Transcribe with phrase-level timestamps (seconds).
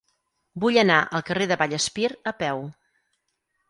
[0.63, 2.69] Vull anar al carrer de Vallespir a peu.